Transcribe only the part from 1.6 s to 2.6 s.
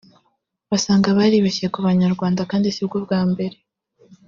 ku banyarwanda